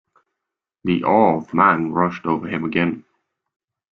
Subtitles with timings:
[0.83, 3.05] The awe of man rushed over him again.